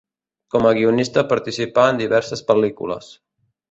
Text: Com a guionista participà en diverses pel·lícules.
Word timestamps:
Com 0.55 0.65
a 0.69 0.71
guionista 0.77 1.25
participà 1.35 1.87
en 1.93 2.03
diverses 2.05 2.45
pel·lícules. 2.53 3.17